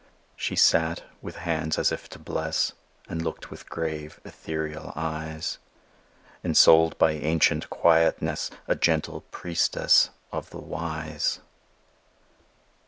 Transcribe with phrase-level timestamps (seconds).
[0.35, 2.73] She sat with hands as if to bless,
[3.07, 5.59] And looked with grave, ethereal eyes;
[6.43, 11.39] Ensouled by ancient quietness, A gentle priestess of the Wise.